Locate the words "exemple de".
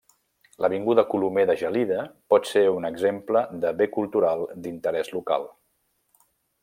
2.91-3.75